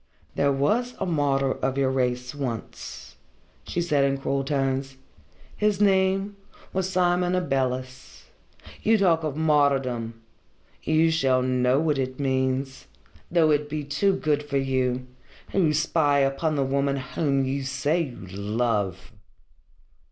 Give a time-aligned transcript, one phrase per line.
[0.33, 3.17] "There was a martyr of your race once,"
[3.67, 4.97] she said in cruel tones.
[5.55, 6.37] "His name
[6.73, 8.23] was Simon Abeles.
[8.81, 10.19] You talk of martyrdom!
[10.81, 12.87] You shall know what it means
[13.29, 15.05] though it be too good for you,
[15.51, 19.11] who spy upon the woman whom you say you love."